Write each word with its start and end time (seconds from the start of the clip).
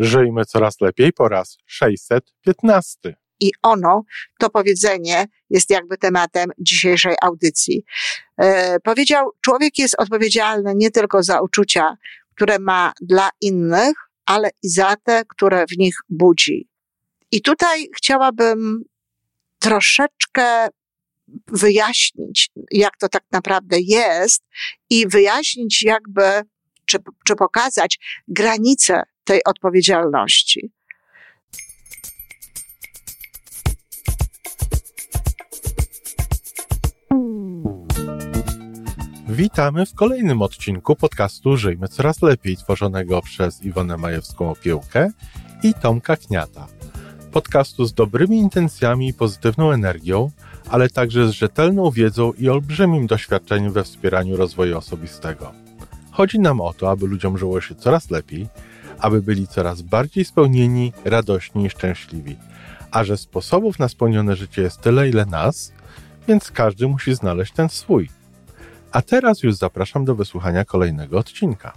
Żyjmy 0.00 0.44
coraz 0.44 0.80
lepiej 0.80 1.12
po 1.12 1.28
raz 1.28 1.58
615. 1.66 3.16
I 3.40 3.50
ono, 3.62 4.04
to 4.38 4.50
powiedzenie 4.50 5.26
jest 5.50 5.70
jakby 5.70 5.98
tematem 5.98 6.50
dzisiejszej 6.58 7.14
audycji. 7.22 7.84
E, 8.38 8.80
powiedział, 8.80 9.30
człowiek 9.44 9.78
jest 9.78 9.94
odpowiedzialny 9.98 10.72
nie 10.76 10.90
tylko 10.90 11.22
za 11.22 11.40
uczucia, 11.40 11.96
które 12.34 12.58
ma 12.58 12.92
dla 13.00 13.28
innych, 13.40 13.92
ale 14.26 14.50
i 14.62 14.68
za 14.68 14.96
te, 14.96 15.22
które 15.28 15.64
w 15.66 15.78
nich 15.78 15.94
budzi. 16.08 16.68
I 17.32 17.42
tutaj 17.42 17.88
chciałabym 17.96 18.84
troszeczkę 19.58 20.68
wyjaśnić, 21.46 22.50
jak 22.70 22.96
to 22.96 23.08
tak 23.08 23.22
naprawdę 23.32 23.76
jest 23.80 24.42
i 24.90 25.08
wyjaśnić 25.08 25.82
jakby, 25.82 26.22
czy, 26.84 26.98
czy 27.26 27.36
pokazać 27.36 27.98
granice 28.28 29.02
tej 29.30 29.44
odpowiedzialności. 29.44 30.70
Witamy 39.28 39.86
w 39.86 39.94
kolejnym 39.94 40.42
odcinku 40.42 40.96
podcastu 40.96 41.56
Żyjmy 41.56 41.88
Coraz 41.88 42.22
Lepiej, 42.22 42.56
tworzonego 42.56 43.22
przez 43.22 43.64
Iwonę 43.64 43.96
Majewską 43.96 44.50
Opiełkę 44.50 45.10
i 45.62 45.74
Tomka 45.74 46.16
Kniata. 46.16 46.66
Podcastu 47.32 47.84
z 47.84 47.94
dobrymi 47.94 48.38
intencjami 48.38 49.08
i 49.08 49.14
pozytywną 49.14 49.72
energią, 49.72 50.30
ale 50.70 50.88
także 50.88 51.28
z 51.28 51.30
rzetelną 51.30 51.90
wiedzą 51.90 52.32
i 52.32 52.48
olbrzymim 52.48 53.06
doświadczeniem 53.06 53.72
we 53.72 53.84
wspieraniu 53.84 54.36
rozwoju 54.36 54.78
osobistego. 54.78 55.52
Chodzi 56.10 56.38
nam 56.38 56.60
o 56.60 56.72
to, 56.72 56.90
aby 56.90 57.06
ludziom 57.06 57.38
żyło 57.38 57.60
się 57.60 57.74
coraz 57.74 58.10
lepiej, 58.10 58.48
aby 59.00 59.22
byli 59.22 59.48
coraz 59.48 59.82
bardziej 59.82 60.24
spełnieni, 60.24 60.92
radośni 61.04 61.64
i 61.64 61.70
szczęśliwi. 61.70 62.36
A 62.90 63.04
że 63.04 63.16
sposobów 63.16 63.78
na 63.78 63.88
spełnione 63.88 64.36
życie 64.36 64.62
jest 64.62 64.80
tyle, 64.80 65.08
ile 65.08 65.26
nas, 65.26 65.72
więc 66.28 66.50
każdy 66.50 66.88
musi 66.88 67.14
znaleźć 67.14 67.52
ten 67.52 67.68
swój. 67.68 68.08
A 68.92 69.02
teraz 69.02 69.42
już 69.42 69.54
zapraszam 69.54 70.04
do 70.04 70.14
wysłuchania 70.14 70.64
kolejnego 70.64 71.18
odcinka. 71.18 71.72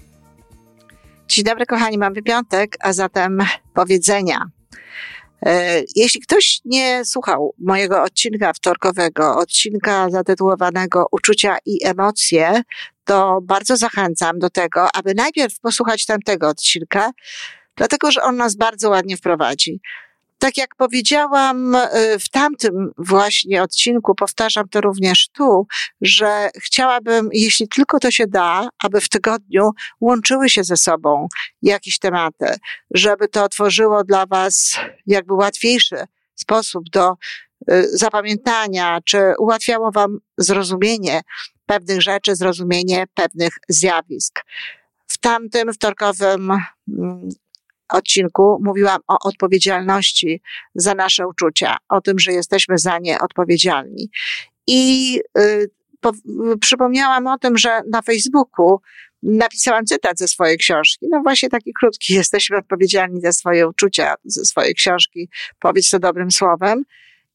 Dzień 1.28 1.45
dobry, 1.45 1.66
kochani, 1.66 1.98
mamy 1.98 2.22
piątek, 2.22 2.78
a 2.80 2.94
zatem 2.94 3.39
powiedzenia. 3.73 4.45
E, 5.45 5.81
jeśli 5.95 6.22
ktoś 6.22 6.61
nie 6.66 7.05
słuchał 7.05 7.53
mojego 7.59 8.03
odcinka 8.03 8.53
wtorkowego, 8.53 9.38
odcinka 9.38 10.09
zatytułowanego 10.09 11.05
Uczucia 11.11 11.58
i 11.66 11.86
emocje, 11.86 12.61
to 13.03 13.39
bardzo 13.41 13.77
zachęcam 13.77 14.39
do 14.39 14.49
tego, 14.49 14.88
aby 14.95 15.14
najpierw 15.14 15.59
posłuchać 15.59 16.05
tamtego 16.05 16.49
odcinka, 16.49 17.11
dlatego 17.75 18.11
że 18.11 18.21
on 18.21 18.36
nas 18.38 18.55
bardzo 18.55 18.89
ładnie 18.89 19.17
wprowadzi. 19.17 19.81
Tak 20.38 20.58
jak 20.58 20.76
powiedziałam 20.76 21.76
y, 21.76 21.80
w 22.20 22.30
tamtym 22.30 22.92
właśnie 22.98 23.64
odcinku, 23.64 24.16
powtarzam 24.16 24.70
to 24.70 24.81
również 24.81 25.30
tu, 25.30 25.67
że 26.02 26.50
chciałabym, 26.64 27.30
jeśli 27.31 27.67
tylko 27.67 28.00
to 28.00 28.12
się 28.12 28.28
da, 28.28 28.70
aby 28.84 29.02
w 29.02 29.09
tygodniu 29.09 29.72
łączyły 30.02 30.50
się 30.50 30.64
ze 30.64 30.78
sobą 30.78 31.28
jakieś 31.61 32.00
tematy, 32.00 32.45
żeby 32.92 33.28
to 33.28 33.44
otworzyło 33.44 34.04
dla 34.04 34.26
Was 34.26 34.80
jakby 35.06 35.34
łatwiejszy 35.34 35.95
sposób 36.36 36.89
do 36.89 37.14
y, 37.72 37.98
zapamiętania, 37.98 39.00
czy 39.06 39.34
ułatwiało 39.39 39.92
Wam 39.92 40.20
zrozumienie 40.38 41.22
pewnych 41.66 42.02
rzeczy, 42.02 42.36
zrozumienie 42.36 43.06
pewnych 43.14 43.54
zjawisk. 43.70 44.42
W 45.08 45.17
tamtym 45.17 45.73
wtorkowym 45.73 46.52
mm, 46.52 47.30
odcinku 47.94 48.59
mówiłam 48.63 49.02
o 49.08 49.17
odpowiedzialności 49.23 50.41
za 50.75 50.95
nasze 50.95 51.27
uczucia, 51.27 51.77
o 51.89 52.02
tym, 52.02 52.19
że 52.19 52.31
jesteśmy 52.31 52.77
za 52.77 52.99
nie 52.99 53.19
odpowiedzialni. 53.19 54.09
I 54.67 55.19
y, 55.38 55.69
po, 55.99 56.11
przypomniałam 56.61 57.27
o 57.27 57.37
tym, 57.37 57.58
że 57.58 57.82
na 57.92 58.02
Facebooku 58.02 58.82
napisałam 59.23 59.86
cytat 59.86 60.17
ze 60.17 60.27
swojej 60.27 60.58
książki. 60.58 61.08
No 61.09 61.21
właśnie 61.21 61.49
taki 61.49 61.73
krótki. 61.73 62.14
Jesteśmy 62.23 62.58
odpowiedzialni 62.58 63.21
za 63.21 63.32
swoje 63.32 63.67
uczucia, 63.67 64.14
ze 64.26 64.45
swojej 64.45 64.76
książki. 64.76 65.30
Powiedz 65.59 65.89
to 65.89 65.99
dobrym 65.99 66.32
słowem. 66.32 66.83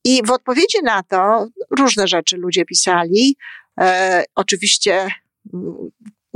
I 0.04 0.22
w 0.26 0.30
odpowiedzi 0.30 0.78
na 0.82 1.02
to 1.02 1.48
różne 1.78 2.08
rzeczy 2.08 2.36
ludzie 2.36 2.64
pisali. 2.64 3.36
E, 3.80 4.24
oczywiście 4.34 5.08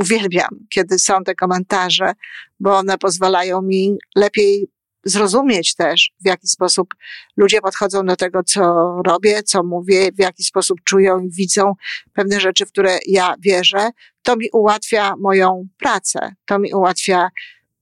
uwielbiam, 0.02 0.48
kiedy 0.70 0.98
są 0.98 1.24
te 1.24 1.34
komentarze, 1.34 2.12
bo 2.60 2.76
one 2.76 2.98
pozwalają 2.98 3.62
mi 3.62 3.96
lepiej 4.16 4.68
zrozumieć 5.04 5.74
też, 5.74 6.12
w 6.24 6.26
jaki 6.26 6.48
sposób 6.48 6.88
ludzie 7.36 7.60
podchodzą 7.60 8.06
do 8.06 8.16
tego, 8.16 8.42
co 8.42 8.62
robię, 9.06 9.42
co 9.42 9.62
mówię, 9.62 10.12
w 10.12 10.18
jaki 10.18 10.44
sposób 10.44 10.78
czują 10.84 11.20
i 11.20 11.30
widzą 11.30 11.74
pewne 12.12 12.40
rzeczy, 12.40 12.66
w 12.66 12.68
które 12.68 12.98
ja 13.06 13.34
wierzę. 13.40 13.90
To 14.22 14.36
mi 14.36 14.50
ułatwia 14.52 15.14
moją 15.20 15.68
pracę, 15.78 16.34
to 16.46 16.58
mi 16.58 16.74
ułatwia 16.74 17.28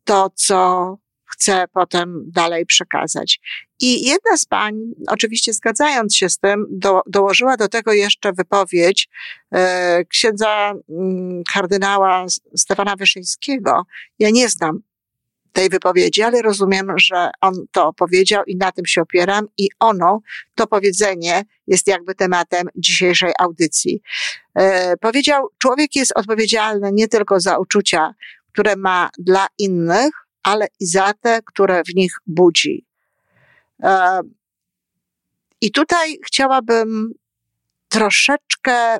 to, 0.04 0.30
co 0.34 0.98
chcę 1.24 1.64
potem 1.72 2.24
dalej 2.26 2.66
przekazać. 2.66 3.40
I 3.80 4.04
jedna 4.04 4.36
z 4.36 4.44
pań, 4.44 4.74
oczywiście 5.06 5.52
zgadzając 5.52 6.16
się 6.16 6.28
z 6.28 6.38
tym, 6.38 6.66
do, 6.70 7.00
dołożyła 7.06 7.56
do 7.56 7.68
tego 7.68 7.92
jeszcze 7.92 8.32
wypowiedź 8.32 9.08
e, 9.52 10.04
księdza 10.04 10.72
mm, 10.88 11.42
kardynała 11.52 12.26
Stefana 12.56 12.96
Wyszyńskiego. 12.96 13.82
Ja 14.18 14.30
nie 14.30 14.48
znam 14.48 14.80
tej 15.52 15.68
wypowiedzi, 15.68 16.22
ale 16.22 16.42
rozumiem, 16.42 16.92
że 16.96 17.30
on 17.40 17.54
to 17.72 17.92
powiedział 17.92 18.44
i 18.44 18.56
na 18.56 18.72
tym 18.72 18.86
się 18.86 19.02
opieram 19.02 19.46
i 19.58 19.68
ono, 19.78 20.20
to 20.54 20.66
powiedzenie 20.66 21.44
jest 21.66 21.86
jakby 21.86 22.14
tematem 22.14 22.68
dzisiejszej 22.76 23.32
audycji. 23.38 24.02
E, 24.54 24.96
powiedział, 24.96 25.48
człowiek 25.58 25.96
jest 25.96 26.12
odpowiedzialny 26.16 26.90
nie 26.92 27.08
tylko 27.08 27.40
za 27.40 27.58
uczucia, 27.58 28.14
które 28.52 28.76
ma 28.76 29.10
dla 29.18 29.46
innych, 29.58 30.10
ale 30.42 30.66
i 30.80 30.86
za 30.86 31.12
te, 31.20 31.40
które 31.46 31.82
w 31.84 31.94
nich 31.94 32.12
budzi. 32.26 32.89
I 35.60 35.72
tutaj 35.72 36.18
chciałabym 36.26 37.12
troszeczkę 37.88 38.98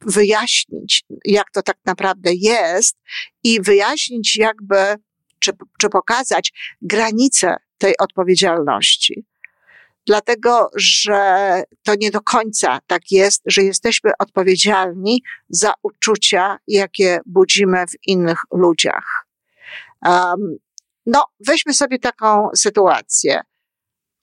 wyjaśnić, 0.00 1.04
jak 1.24 1.50
to 1.50 1.62
tak 1.62 1.76
naprawdę 1.84 2.30
jest 2.34 2.96
i 3.44 3.60
wyjaśnić 3.60 4.36
jakby, 4.36 4.76
czy, 5.38 5.52
czy 5.80 5.88
pokazać 5.88 6.52
granice 6.82 7.56
tej 7.78 7.96
odpowiedzialności. 7.98 9.24
Dlatego, 10.06 10.70
że 10.76 11.62
to 11.82 11.94
nie 11.94 12.10
do 12.10 12.20
końca 12.20 12.78
tak 12.86 13.02
jest, 13.10 13.42
że 13.46 13.62
jesteśmy 13.62 14.10
odpowiedzialni 14.18 15.22
za 15.48 15.72
uczucia, 15.82 16.58
jakie 16.66 17.20
budzimy 17.26 17.86
w 17.86 18.08
innych 18.08 18.38
ludziach. 18.52 19.26
Um, 20.06 20.56
no, 21.06 21.24
weźmy 21.46 21.74
sobie 21.74 21.98
taką 21.98 22.48
sytuację. 22.56 23.40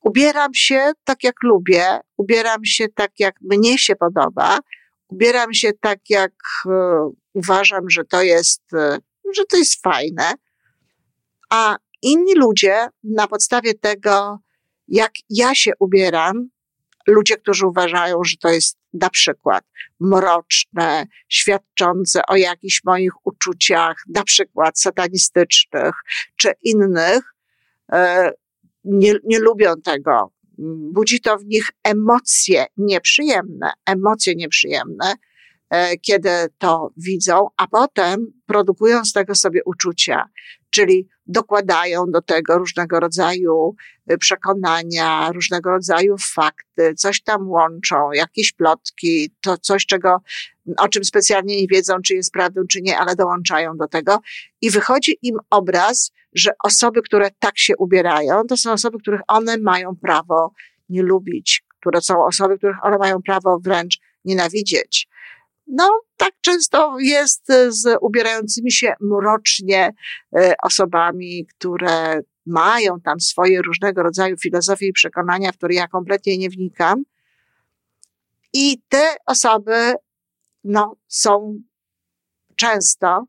Ubieram 0.01 0.53
się 0.53 0.91
tak, 1.03 1.23
jak 1.23 1.35
lubię, 1.44 2.00
ubieram 2.17 2.66
się 2.66 2.88
tak, 2.89 3.12
jak 3.19 3.35
mnie 3.41 3.78
się 3.78 3.95
podoba, 3.95 4.59
ubieram 5.07 5.53
się 5.53 5.72
tak, 5.81 6.00
jak 6.09 6.34
e, 6.66 7.12
uważam, 7.34 7.89
że 7.89 8.06
to 8.06 8.22
jest, 8.22 8.62
e, 8.73 8.97
że 9.35 9.45
to 9.45 9.57
jest 9.57 9.81
fajne, 9.81 10.34
a 11.50 11.78
inni 12.01 12.35
ludzie 12.35 12.88
na 13.03 13.28
podstawie 13.28 13.73
tego, 13.73 14.39
jak 14.88 15.12
ja 15.29 15.56
się 15.56 15.72
ubieram, 15.79 16.50
ludzie, 17.07 17.38
którzy 17.38 17.68
uważają, 17.68 18.23
że 18.23 18.38
to 18.38 18.50
jest 18.50 18.78
na 18.94 19.09
przykład 19.09 19.63
mroczne, 20.00 21.06
świadczące 21.29 22.22
o 22.28 22.35
jakichś 22.35 22.83
moich 22.83 23.12
uczuciach, 23.23 24.03
na 24.16 24.23
przykład 24.23 24.79
satanistycznych 24.79 25.95
czy 26.35 26.51
innych, 26.63 27.35
e, 27.91 28.31
nie, 28.83 29.13
nie 29.24 29.39
lubią 29.39 29.74
tego. 29.83 30.31
Budzi 30.94 31.22
to 31.22 31.38
w 31.38 31.45
nich 31.45 31.69
emocje 31.83 32.66
nieprzyjemne, 32.78 33.72
emocje 33.86 34.36
nieprzyjemne, 34.36 35.13
e, 35.69 35.98
kiedy 35.98 36.30
to 36.57 36.92
widzą, 36.98 37.48
a 37.57 37.68
potem 37.68 38.33
produkują 38.45 39.06
z 39.06 39.13
tego 39.13 39.36
sobie 39.36 39.62
uczucia, 39.66 40.30
czyli 40.69 41.07
dokładają 41.31 42.06
do 42.12 42.22
tego 42.22 42.57
różnego 42.57 43.00
rodzaju 43.00 43.75
y, 44.12 44.18
przekonania, 44.18 45.31
różnego 45.31 45.69
rodzaju 45.69 46.16
fakty, 46.19 46.94
coś 46.95 47.22
tam 47.22 47.50
łączą, 47.50 48.12
jakieś 48.12 48.51
plotki, 48.51 49.31
to 49.42 49.57
coś, 49.57 49.86
czego, 49.86 50.22
o 50.78 50.88
czym 50.88 51.04
specjalnie 51.04 51.62
nie 51.62 51.68
wiedzą, 51.68 52.01
czy 52.01 52.13
jest 52.13 52.31
prawdą, 52.31 52.62
czy 52.69 52.81
nie, 52.81 52.98
ale 52.98 53.16
dołączają 53.16 53.78
do 53.78 53.88
tego. 53.88 54.19
I 54.62 54.69
wychodzi 54.69 55.18
im 55.22 55.38
obraz, 55.50 56.12
że 56.33 56.51
osoby, 56.63 57.01
które 57.01 57.30
tak 57.39 57.57
się 57.57 57.78
ubierają, 57.78 58.44
to 58.48 58.57
są 58.57 58.72
osoby, 58.72 58.98
których 59.00 59.22
one 59.28 59.57
mają 59.57 59.95
prawo 59.95 60.54
nie 60.89 61.04
lubić, 61.04 61.63
które 61.80 62.01
są 62.01 62.25
osoby, 62.25 62.57
których 62.57 62.86
one 62.86 62.98
mają 62.98 63.22
prawo 63.22 63.60
wręcz 63.60 64.00
nienawidzieć. 64.25 65.07
No, 65.68 66.02
tak 66.18 66.31
często 66.42 67.00
jest 67.00 67.48
z 67.68 67.98
ubierającymi 68.02 68.72
się 68.72 68.94
mrocznie 69.02 69.94
e, 70.36 70.54
osobami, 70.63 71.46
które 71.46 72.22
mają 72.46 73.02
tam 73.02 73.19
swoje 73.19 73.62
różnego 73.62 74.04
rodzaju 74.04 74.38
filozofie 74.38 74.88
i 74.88 74.94
przekonania, 74.94 75.52
w 75.52 75.58
które 75.58 75.74
ja 75.74 75.88
kompletnie 75.88 76.38
nie 76.38 76.50
wnikam. 76.50 77.04
I 78.54 78.81
te 78.90 79.16
osoby, 79.25 79.94
no, 80.63 80.96
są 81.08 81.62
często 82.56 83.25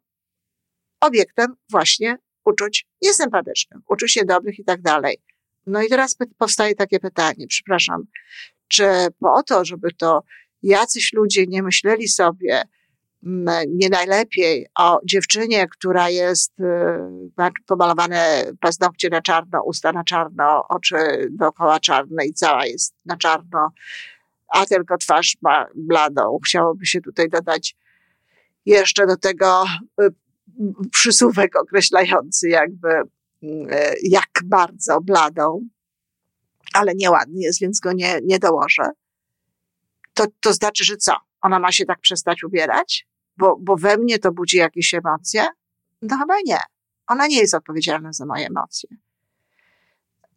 obiektem 1.00 1.54
właśnie 1.70 2.18
uczuć 2.44 2.86
niesympatycznych, 3.02 3.80
uczuć 3.90 4.16
niedobrych 4.16 4.58
i 4.58 4.64
tak 4.64 4.82
dalej. 4.82 5.18
No 5.66 5.82
i 5.82 5.88
teraz 5.88 6.16
powstaje 6.38 6.74
takie 6.74 7.00
pytanie, 7.00 7.46
przepraszam, 7.48 8.04
czy 8.68 8.84
po 9.20 9.42
to, 9.42 9.64
żeby 9.64 9.92
to 9.92 10.22
jacyś 10.62 11.12
ludzie 11.12 11.46
nie 11.46 11.62
myśleli 11.62 12.08
sobie 12.08 12.62
mm, 13.26 13.64
nie 13.68 13.88
najlepiej 13.88 14.66
o 14.78 15.00
dziewczynie, 15.04 15.68
która 15.68 16.08
jest, 16.08 16.60
y, 16.60 16.64
ma 17.36 17.50
pomalowane 17.66 18.44
paznokcie 18.60 19.08
na 19.08 19.22
czarno, 19.22 19.62
usta 19.64 19.92
na 19.92 20.04
czarno, 20.04 20.68
oczy 20.68 20.96
dookoła 21.30 21.80
czarne 21.80 22.26
i 22.26 22.34
cała 22.34 22.66
jest 22.66 22.94
na 23.04 23.16
czarno, 23.16 23.72
a 24.48 24.66
tylko 24.66 24.98
twarz 24.98 25.36
ma 25.42 25.66
bladą. 25.74 26.38
Chciałoby 26.46 26.86
się 26.86 27.00
tutaj 27.00 27.28
dodać 27.28 27.76
jeszcze 28.66 29.06
do 29.06 29.16
tego 29.16 29.64
y, 30.02 30.08
przysłówek 30.90 31.56
określający 31.56 32.48
jakby 32.48 32.88
mm, 32.88 33.68
e, 33.70 33.92
jak 34.02 34.28
bardzo 34.44 35.00
bladą, 35.00 35.60
ale 36.74 36.94
nieładny 36.94 37.40
jest, 37.40 37.60
więc 37.60 37.80
go 37.80 37.92
nie, 37.92 38.20
nie 38.24 38.38
dołożę. 38.38 38.90
To, 40.14 40.26
to 40.40 40.52
znaczy, 40.52 40.84
że 40.84 40.96
co? 40.96 41.16
Ona 41.40 41.58
ma 41.58 41.72
się 41.72 41.84
tak 41.84 42.00
przestać 42.00 42.44
ubierać? 42.44 43.06
Bo, 43.36 43.56
bo 43.60 43.76
we 43.76 43.96
mnie 43.96 44.18
to 44.18 44.32
budzi 44.32 44.56
jakieś 44.56 44.94
emocje? 44.94 45.46
No 46.02 46.18
chyba 46.18 46.34
nie. 46.44 46.58
Ona 47.06 47.26
nie 47.26 47.38
jest 47.38 47.54
odpowiedzialna 47.54 48.12
za 48.12 48.26
moje 48.26 48.46
emocje. 48.46 48.88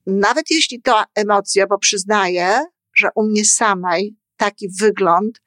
Nawet 0.05 0.51
jeśli 0.51 0.81
to 0.81 1.03
emocje, 1.15 1.67
bo 1.67 1.77
przyznaję, 1.77 2.59
że 2.93 3.09
u 3.15 3.23
mnie 3.23 3.45
samej 3.45 4.15
taki 4.37 4.69
wygląd, 4.69 5.41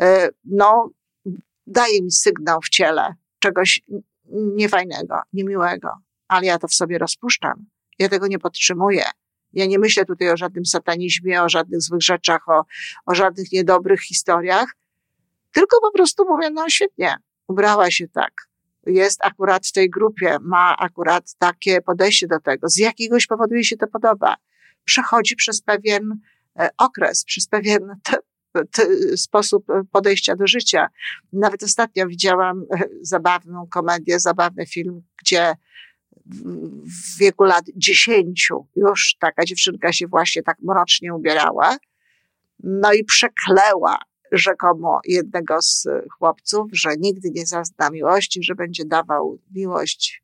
e, 0.00 0.28
no, 0.44 0.90
daje 1.66 2.02
mi 2.02 2.10
sygnał 2.10 2.60
w 2.60 2.68
ciele 2.68 3.14
czegoś 3.38 3.80
niefajnego, 4.30 5.20
niemiłego, 5.32 5.88
ale 6.28 6.46
ja 6.46 6.58
to 6.58 6.68
w 6.68 6.74
sobie 6.74 6.98
rozpuszczam. 6.98 7.66
Ja 7.98 8.08
tego 8.08 8.26
nie 8.26 8.38
podtrzymuję. 8.38 9.04
Ja 9.54 9.66
nie 9.66 9.78
myślę 9.78 10.04
tutaj 10.04 10.30
o 10.30 10.36
żadnym 10.36 10.66
satanizmie, 10.66 11.42
o 11.42 11.48
żadnych 11.48 11.82
złych 11.82 12.02
rzeczach, 12.02 12.48
o, 12.48 12.64
o 13.06 13.14
żadnych 13.14 13.52
niedobrych 13.52 14.00
historiach, 14.00 14.76
tylko 15.52 15.80
po 15.80 15.92
prostu 15.92 16.24
mówię, 16.28 16.50
no 16.50 16.68
świetnie, 16.68 17.16
ubrała 17.48 17.90
się 17.90 18.08
tak. 18.08 18.32
Jest 18.86 19.24
akurat 19.24 19.66
w 19.66 19.72
tej 19.72 19.90
grupie, 19.90 20.36
ma 20.40 20.76
akurat 20.76 21.34
takie 21.38 21.82
podejście 21.82 22.26
do 22.26 22.40
tego. 22.40 22.68
Z 22.68 22.76
jakiegoś 22.76 23.26
powodu 23.26 23.54
jej 23.54 23.64
się 23.64 23.76
to 23.76 23.86
podoba. 23.86 24.36
Przechodzi 24.84 25.36
przez 25.36 25.62
pewien 25.62 26.20
e, 26.58 26.68
okres, 26.78 27.24
przez 27.24 27.48
pewien 27.48 27.96
sposób 29.16 29.66
podejścia 29.92 30.36
do 30.36 30.46
życia. 30.46 30.88
Nawet 31.32 31.62
ostatnio 31.62 32.06
widziałam 32.06 32.64
e, 32.70 32.84
zabawną 33.02 33.66
komedię, 33.66 34.20
zabawny 34.20 34.66
film, 34.66 35.02
gdzie 35.20 35.54
w 36.26 37.18
wieku 37.18 37.44
lat 37.44 37.64
dziesięciu 37.76 38.66
już 38.76 39.16
taka 39.20 39.44
dziewczynka 39.44 39.92
się 39.92 40.06
właśnie 40.06 40.42
tak 40.42 40.56
mrocznie 40.62 41.14
ubierała. 41.14 41.76
No 42.62 42.92
i 42.92 43.04
przekleła 43.04 43.98
rzekomo 44.32 45.00
jednego 45.04 45.62
z 45.62 45.86
chłopców, 46.18 46.66
że 46.72 46.96
nigdy 46.98 47.30
nie 47.30 47.46
zazna 47.46 47.90
miłości, 47.90 48.42
że 48.42 48.54
będzie 48.54 48.84
dawał 48.84 49.38
miłość, 49.54 50.22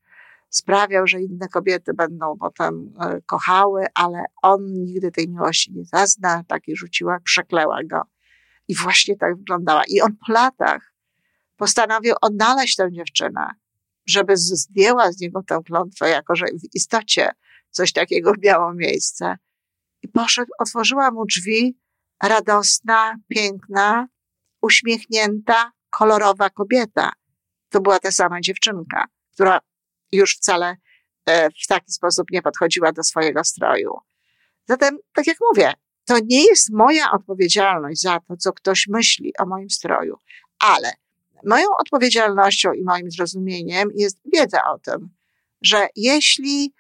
sprawiał, 0.49 1.07
że 1.07 1.21
inne 1.21 1.49
kobiety 1.49 1.95
będą 1.95 2.39
potem 2.39 2.93
e, 3.01 3.21
kochały, 3.27 3.87
ale 3.95 4.25
on 4.43 4.73
nigdy 4.73 5.11
tej 5.11 5.29
miłości 5.29 5.73
nie 5.73 5.85
zazna. 5.85 6.45
Takiej 6.45 6.77
rzuciła, 6.77 7.19
przekleła 7.25 7.79
go. 7.85 8.03
I 8.69 8.75
właśnie 8.75 9.17
tak 9.17 9.37
wyglądała. 9.37 9.83
I 9.89 10.01
on 10.01 10.17
po 10.27 10.33
latach 10.33 10.95
postanowił 11.57 12.15
odnaleźć 12.21 12.77
tę 12.77 12.93
dziewczynę, 12.93 13.51
żeby 14.11 14.37
zdjęła 14.37 15.13
z 15.13 15.21
niego 15.21 15.43
tę 15.43 15.61
klątwę, 15.67 16.11
jako 16.11 16.37
że 16.37 16.47
w 16.47 16.75
istocie 16.75 17.31
coś 17.71 17.93
takiego 17.93 18.33
miało 18.43 18.75
miejsce. 18.75 19.37
I 20.03 20.09
poszedł, 20.09 20.51
otworzyła 20.59 21.11
mu 21.11 21.27
drzwi 21.27 21.79
radosna, 22.23 23.17
piękna, 23.29 24.09
uśmiechnięta, 24.63 25.73
kolorowa 25.91 26.51
kobieta. 26.51 27.13
To 27.69 27.81
była 27.81 27.99
ta 27.99 28.11
sama 28.11 28.41
dziewczynka, 28.41 29.05
która 29.33 29.61
już 30.13 30.37
wcale 30.37 30.77
e, 31.27 31.51
w 31.51 31.67
taki 31.69 31.93
sposób 31.93 32.31
nie 32.31 32.43
podchodziła 32.43 32.93
do 32.93 33.03
swojego 33.03 33.45
stroju. 33.45 33.95
Zatem, 34.69 34.99
tak 35.13 35.27
jak 35.27 35.37
mówię, 35.51 35.73
to 36.05 36.19
nie 36.25 36.47
jest 36.47 36.73
moja 36.73 37.11
odpowiedzialność 37.13 38.01
za 38.01 38.21
to, 38.21 38.37
co 38.37 38.53
ktoś 38.53 38.87
myśli 38.89 39.33
o 39.39 39.47
moim 39.47 39.71
stroju, 39.71 40.17
ale 40.59 40.93
moją 41.45 41.67
odpowiedzialnością 41.79 42.73
i 42.73 42.85
moim 42.85 43.11
zrozumieniem 43.11 43.89
jest 43.95 44.19
wiedza 44.33 44.65
o 44.65 44.79
tym, 44.79 45.09
że 45.63 45.87
jeśli 45.97 46.73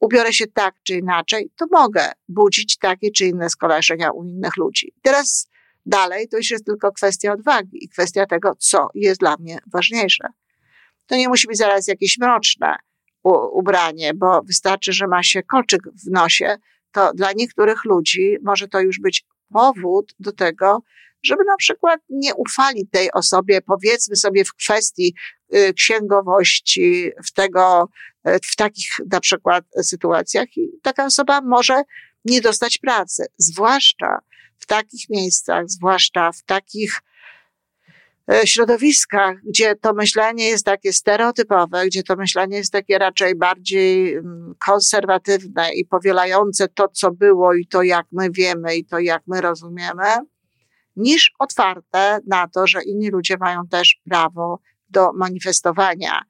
ubiorę 0.00 0.32
się 0.32 0.46
tak 0.46 0.74
czy 0.82 0.94
inaczej, 0.94 1.50
to 1.56 1.66
mogę 1.70 2.12
budzić 2.28 2.78
takie 2.78 3.10
czy 3.10 3.26
inne 3.26 3.50
skojarzenia 3.50 4.10
u 4.10 4.24
innych 4.24 4.56
ludzi. 4.56 4.92
Teraz 5.02 5.48
dalej 5.86 6.28
to 6.28 6.36
już 6.36 6.50
jest 6.50 6.66
tylko 6.66 6.92
kwestia 6.92 7.32
odwagi 7.32 7.84
i 7.84 7.88
kwestia 7.88 8.26
tego, 8.26 8.54
co 8.58 8.88
jest 8.94 9.20
dla 9.20 9.36
mnie 9.36 9.58
ważniejsze. 9.72 10.28
To 11.06 11.16
nie 11.16 11.28
musi 11.28 11.46
być 11.46 11.58
zaraz 11.58 11.86
jakieś 11.86 12.18
mroczne 12.18 12.76
ubranie, 13.52 14.14
bo 14.14 14.42
wystarczy, 14.42 14.92
że 14.92 15.06
ma 15.06 15.22
się 15.22 15.42
kolczyk 15.42 15.82
w 15.82 16.10
nosie, 16.10 16.56
to 16.92 17.12
dla 17.14 17.32
niektórych 17.32 17.84
ludzi 17.84 18.36
może 18.42 18.68
to 18.68 18.80
już 18.80 19.00
być 19.00 19.24
powód 19.52 20.14
do 20.18 20.32
tego, 20.32 20.82
żeby 21.24 21.44
na 21.44 21.56
przykład 21.56 22.00
nie 22.08 22.34
ufali 22.34 22.86
tej 22.86 23.12
osobie, 23.12 23.60
powiedzmy 23.60 24.16
sobie 24.16 24.44
w 24.44 24.54
kwestii 24.54 25.14
y, 25.54 25.74
księgowości, 25.74 27.10
w 27.24 27.32
tego, 27.32 27.88
y, 28.28 28.38
w 28.42 28.56
takich 28.56 28.90
na 29.10 29.20
przykład 29.20 29.64
sytuacjach 29.82 30.56
i 30.56 30.68
taka 30.82 31.04
osoba 31.04 31.40
może 31.40 31.82
nie 32.24 32.40
dostać 32.40 32.78
pracy, 32.78 33.26
zwłaszcza 33.38 34.18
w 34.58 34.66
takich 34.66 35.10
miejscach, 35.10 35.64
zwłaszcza 35.68 36.32
w 36.32 36.42
takich 36.42 37.00
E, 38.30 38.46
środowiskach, 38.46 39.36
gdzie 39.44 39.76
to 39.76 39.94
myślenie 39.94 40.48
jest 40.48 40.64
takie 40.64 40.92
stereotypowe, 40.92 41.86
gdzie 41.86 42.02
to 42.02 42.16
myślenie 42.16 42.56
jest 42.56 42.72
takie 42.72 42.98
raczej 42.98 43.34
bardziej 43.34 44.14
mm, 44.14 44.54
konserwatywne 44.58 45.74
i 45.74 45.84
powielające 45.84 46.68
to, 46.68 46.88
co 46.88 47.10
było 47.10 47.54
i 47.54 47.66
to, 47.66 47.82
jak 47.82 48.06
my 48.12 48.30
wiemy 48.30 48.76
i 48.76 48.84
to, 48.84 48.98
jak 48.98 49.22
my 49.26 49.40
rozumiemy, 49.40 50.04
niż 50.96 51.32
otwarte 51.38 52.18
na 52.26 52.48
to, 52.48 52.66
że 52.66 52.82
inni 52.82 53.10
ludzie 53.10 53.36
mają 53.36 53.68
też 53.68 54.00
prawo 54.08 54.58
do 54.88 55.12
manifestowania 55.12 56.22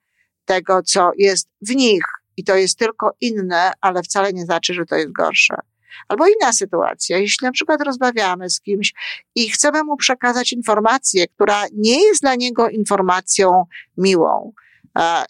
tego, 0.45 0.83
co 0.83 1.11
jest 1.17 1.49
w 1.61 1.75
nich. 1.75 2.03
I 2.37 2.43
to 2.43 2.55
jest 2.55 2.79
tylko 2.79 3.11
inne, 3.21 3.71
ale 3.81 4.03
wcale 4.03 4.33
nie 4.33 4.45
znaczy, 4.45 4.73
że 4.73 4.85
to 4.85 4.95
jest 4.95 5.11
gorsze. 5.11 5.55
Albo 6.07 6.27
inna 6.27 6.53
sytuacja, 6.53 7.17
jeśli 7.17 7.45
na 7.45 7.51
przykład 7.51 7.81
rozmawiamy 7.81 8.49
z 8.49 8.61
kimś 8.61 8.93
i 9.35 9.49
chcemy 9.49 9.83
mu 9.83 9.97
przekazać 9.97 10.53
informację, 10.53 11.27
która 11.27 11.63
nie 11.73 12.03
jest 12.03 12.21
dla 12.21 12.35
niego 12.35 12.69
informacją 12.69 13.65
miłą, 13.97 14.53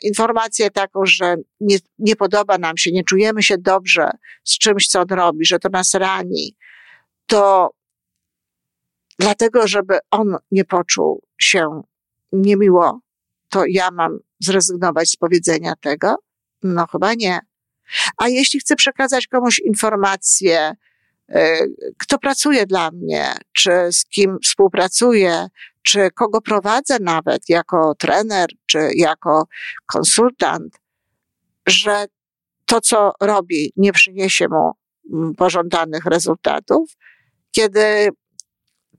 informację 0.03 0.71
taką, 0.71 1.05
że 1.05 1.35
nie, 1.59 1.77
nie 1.99 2.15
podoba 2.15 2.57
nam 2.57 2.77
się, 2.77 2.91
nie 2.91 3.03
czujemy 3.03 3.43
się 3.43 3.57
dobrze 3.57 4.11
z 4.43 4.57
czymś, 4.57 4.87
co 4.87 5.01
on 5.01 5.07
robi, 5.09 5.45
że 5.45 5.59
to 5.59 5.69
nas 5.69 5.93
rani, 5.93 6.55
to 7.27 7.69
dlatego, 9.19 9.67
żeby 9.67 9.99
on 10.11 10.37
nie 10.51 10.65
poczuł 10.65 11.23
się 11.41 11.81
niemiło, 12.31 12.99
to 13.49 13.63
ja 13.67 13.91
mam 13.91 14.19
zrezygnować 14.39 15.09
z 15.09 15.15
powiedzenia 15.15 15.73
tego? 15.81 16.15
No 16.63 16.87
chyba 16.87 17.13
nie. 17.13 17.39
A 18.17 18.27
jeśli 18.27 18.59
chcę 18.59 18.75
przekazać 18.75 19.27
komuś 19.27 19.59
informację, 19.59 20.73
e, 21.29 21.57
kto 21.97 22.17
pracuje 22.17 22.65
dla 22.65 22.91
mnie, 22.91 23.33
czy 23.53 23.71
z 23.91 24.05
kim 24.05 24.37
współpracuję, 24.43 25.47
czy 25.81 26.11
kogo 26.11 26.41
prowadzę 26.41 26.97
nawet 26.99 27.49
jako 27.49 27.95
trener, 27.95 28.49
czy 28.65 28.89
jako 28.95 29.47
konsultant, 29.85 30.79
że 31.67 32.05
to, 32.65 32.81
co 32.81 33.13
robi, 33.21 33.73
nie 33.75 33.93
przyniesie 33.93 34.47
mu 34.47 34.71
mm, 35.13 35.35
pożądanych 35.35 36.05
rezultatów, 36.05 36.91
kiedy 37.51 38.09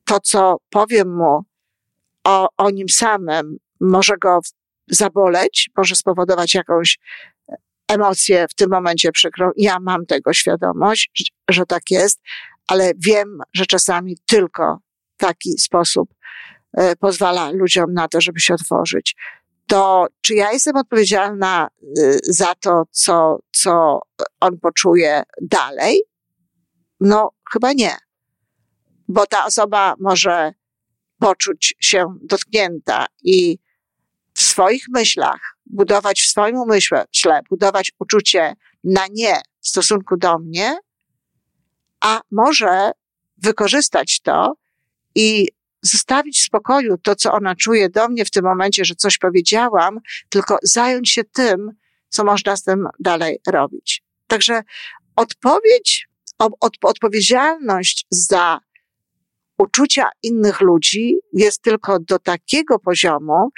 to, 0.05 0.21
co 0.21 0.57
powiem 0.71 1.17
mu 1.17 1.45
o, 2.25 2.49
o 2.57 2.71
nim 2.71 2.89
samym, 2.89 3.57
może 3.81 4.17
go 4.17 4.41
zaboleć, 4.89 5.71
może 5.77 5.97
spowodować 5.97 6.55
jakąś 6.55 6.99
emocje 7.89 8.47
w 8.51 8.55
tym 8.55 8.71
momencie 8.71 9.13
przykrą. 9.13 9.51
Ja 9.57 9.81
mam 9.81 10.07
tego 10.07 10.33
świadomość, 10.33 11.33
że 11.51 11.67
tak 11.67 11.83
jest, 11.91 12.21
ale 12.67 12.93
wiem, 13.07 13.39
że 13.53 13.67
czasami 13.67 14.17
tylko 14.27 14.79
taki 15.17 15.59
sposób 15.59 16.15
e, 16.77 16.97
pozwala 16.97 17.51
ludziom 17.51 17.93
na 17.93 18.09
to, 18.09 18.21
żeby 18.21 18.41
się 18.41 18.55
otworzyć. 18.55 19.17
To 19.67 20.07
czy 20.21 20.35
ja 20.35 20.53
jestem 20.53 20.77
odpowiedzialna 20.77 21.69
e, 21.83 22.19
za 22.23 22.55
to, 22.55 22.83
co, 22.91 23.39
co 23.53 24.01
on 24.41 24.59
poczuje 24.59 25.23
dalej? 25.43 26.03
No, 27.01 27.31
chyba 27.53 27.73
nie. 27.73 27.97
Bo 29.09 29.27
ta 29.27 29.45
osoba 29.45 29.95
może 30.01 30.53
poczuć 31.19 31.75
się 31.81 32.19
dotknięta 32.23 33.07
i 33.23 33.59
w 34.35 34.43
swoich 34.43 34.85
myślach, 34.89 35.57
budować 35.67 36.21
w 36.21 36.27
swoim 36.27 36.57
umyśle, 36.57 37.05
budować 37.51 37.93
uczucie 37.99 38.57
na 38.85 39.07
nie 39.11 39.41
w 39.61 39.69
stosunku 39.69 40.17
do 40.17 40.39
mnie, 40.39 40.79
a 42.01 42.21
może 42.31 42.91
wykorzystać 43.39 44.21
to 44.21 44.55
i 45.15 45.49
zostawić 45.83 46.41
w 46.41 46.45
spokoju 46.45 46.99
to, 46.99 47.15
co 47.15 47.33
ona 47.33 47.55
czuje 47.55 47.89
do 47.89 48.09
mnie 48.09 48.25
w 48.25 48.31
tym 48.31 48.45
momencie, 48.45 48.85
że 48.85 48.95
coś 48.95 49.19
powiedziałam, 49.19 50.01
tylko 50.29 50.59
zająć 50.63 51.11
się 51.11 51.25
tym, 51.25 51.71
co 52.09 52.25
można 52.25 52.57
z 52.57 52.63
tym 52.63 52.89
dalej 53.01 53.41
robić. 53.47 54.03
Także 54.27 54.63
odpowiedź, 55.17 56.09
od, 56.39 56.73
odpowiedzialność 56.83 58.07
za 58.11 58.59
uczucia 59.59 60.09
innych 60.23 60.61
ludzi 60.61 61.17
jest 61.33 61.63
tylko 61.63 61.99
do 62.01 62.19
takiego 62.19 62.79
poziomu, 62.79 63.51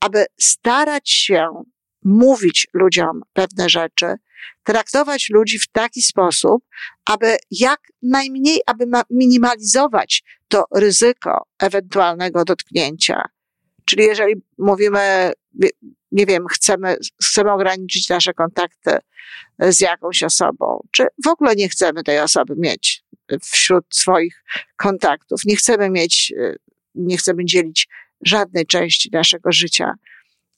aby 0.00 0.26
starać 0.40 1.10
się 1.10 1.48
mówić 2.04 2.66
ludziom 2.72 3.20
pewne 3.32 3.68
rzeczy, 3.68 4.14
traktować 4.64 5.30
ludzi 5.30 5.58
w 5.58 5.68
taki 5.68 6.02
sposób, 6.02 6.64
aby 7.06 7.36
jak 7.50 7.80
najmniej, 8.02 8.60
aby 8.66 8.84
minimalizować 9.10 10.22
to 10.48 10.64
ryzyko 10.74 11.46
ewentualnego 11.58 12.44
dotknięcia. 12.44 13.22
Czyli 13.84 14.02
jeżeli 14.02 14.34
mówimy, 14.58 15.32
nie 16.12 16.26
wiem, 16.26 16.46
chcemy, 16.46 16.96
chcemy 17.24 17.52
ograniczyć 17.52 18.08
nasze 18.08 18.34
kontakty 18.34 18.98
z 19.58 19.80
jakąś 19.80 20.22
osobą, 20.22 20.80
czy 20.90 21.06
w 21.24 21.28
ogóle 21.28 21.54
nie 21.54 21.68
chcemy 21.68 22.02
tej 22.02 22.18
osoby 22.18 22.54
mieć 22.56 22.93
wśród 23.42 23.84
swoich 23.90 24.44
kontaktów, 24.76 25.40
nie 25.44 25.56
chcemy 25.56 25.90
mieć, 25.90 26.32
nie 26.94 27.16
chcemy 27.16 27.44
dzielić 27.44 27.88
żadnej 28.20 28.66
części 28.66 29.10
naszego 29.12 29.52
życia 29.52 29.94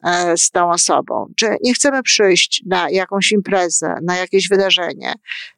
E, 0.07 0.37
z 0.37 0.51
tą 0.51 0.71
osobą, 0.71 1.33
czy 1.37 1.57
nie 1.63 1.75
chcemy 1.75 2.03
przyjść 2.03 2.63
na 2.67 2.91
jakąś 2.91 3.33
imprezę, 3.33 3.95
na 4.03 4.17
jakieś 4.17 4.49
wydarzenie, 4.49 5.15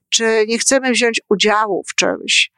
czy 0.08 0.44
nie 0.48 0.58
chcemy 0.58 0.92
wziąć 0.92 1.20
udziału 1.28 1.84
w 1.86 1.94
czymś. 1.94 2.50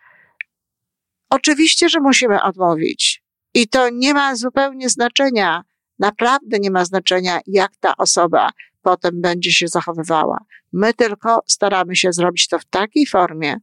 Oczywiście, 1.31 1.89
że 1.89 2.01
musimy 2.01 2.43
odmówić. 2.43 3.23
I 3.55 3.69
to 3.69 3.89
nie 3.93 4.15
ma 4.15 4.37
zupełnie 4.37 4.89
znaczenia, 4.89 5.63
naprawdę 5.99 6.59
nie 6.59 6.71
ma 6.71 6.85
znaczenia, 6.85 7.41
jak 7.47 7.77
ta 7.81 7.97
osoba 7.97 8.51
potem 8.83 9.21
będzie 9.21 9.53
się 9.53 9.69
zachowywała. 9.69 10.39
My 10.73 10.95
tylko 10.95 11.43
staramy 11.47 11.97
się 11.97 12.13
zrobić 12.13 12.49
to 12.49 12.59
w 12.59 12.65
takiej 12.65 13.07
formie, 13.07 13.57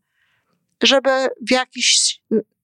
żeby 0.83 1.09
w 1.47 1.51
jakiś 1.51 2.19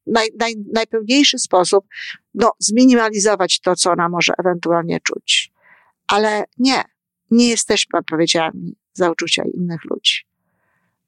naj, 0.07 0.27
naj, 0.39 0.55
najpełniejszy 0.73 1.39
sposób 1.39 1.85
no, 2.33 2.51
zminimalizować 2.59 3.59
to, 3.59 3.75
co 3.75 3.91
ona 3.91 4.09
może 4.09 4.33
ewentualnie 4.37 4.99
czuć. 4.99 5.51
Ale 6.07 6.43
nie, 6.57 6.83
nie 7.31 7.49
jesteśmy 7.49 7.99
odpowiedzialni 7.99 8.75
za 8.93 9.11
uczucia 9.11 9.43
innych 9.53 9.85
ludzi. 9.85 10.25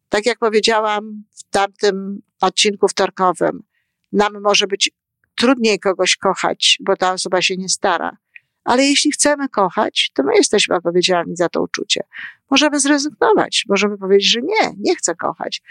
Tak 0.10 0.26
jak 0.26 0.40
powiedziałam 0.40 1.24
w 1.32 1.44
tamtym 1.44 2.22
odcinku 2.42 2.88
wtorkowym, 2.88 3.64
nam 4.12 4.42
może 4.42 4.68
być 4.68 4.92
trudniej 5.36 5.80
kogoś 5.80 6.16
kochać, 6.16 6.78
bo 6.82 6.98
ta 6.98 7.14
osoba 7.14 7.42
się 7.42 7.58
nie 7.58 7.70
stara. 7.70 8.18
Ale 8.64 8.86
jeśli 8.86 9.12
chcemy 9.12 9.50
kochać, 9.50 10.12
to 10.14 10.24
my 10.24 10.36
jesteśmy 10.36 10.76
odpowiedzialni 10.76 11.36
za 11.36 11.50
to 11.50 11.62
uczucie. 11.62 12.02
Możemy 12.50 12.80
zrezygnować, 12.80 13.66
możemy 13.70 13.98
powiedzieć, 13.98 14.32
że 14.32 14.42
nie, 14.42 14.74
nie 14.78 14.96
chcę 14.96 15.16
kochać. 15.16 15.62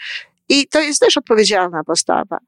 I 0.49 0.69
to 0.69 0.81
jest 0.81 1.01
też 1.01 1.17
odpowiedzialna 1.17 1.85
postawa. 1.85 2.39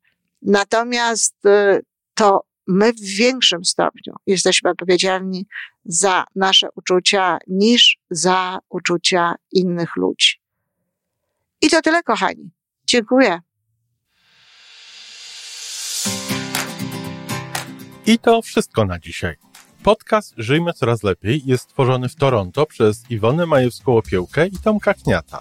Natomiast 0.43 1.47
y, 1.47 1.81
to 2.15 2.45
my 2.67 2.93
w 2.93 3.00
większym 3.00 3.65
stopniu 3.65 4.15
jesteśmy 4.26 4.71
odpowiedzialni 4.71 5.47
za 5.85 6.25
nasze 6.35 6.69
uczucia 6.75 7.38
niż 7.47 7.97
za 8.11 8.59
uczucia 8.69 9.35
innych 9.53 9.97
ludzi. 9.97 10.41
I 11.62 11.71
to 11.71 11.83
tyle, 11.83 12.03
kochani. 12.03 12.50
Dziękuję. 12.87 13.41
I 18.07 18.19
to 18.19 18.43
wszystko 18.43 18.85
na 18.85 18.99
dzisiaj. 18.99 19.35
Podcast 19.83 20.35
Żyjmy 20.37 20.73
Coraz 20.73 21.03
Lepiej 21.03 21.43
jest 21.45 21.65
stworzony 21.65 22.09
w 22.09 22.17
Toronto 22.17 22.67
przez 22.67 23.11
Iwonę 23.11 23.47
Majewską-Opiełkę 23.47 24.49
i 24.53 24.59
Tomka 24.59 24.95
Kniata. 24.95 25.41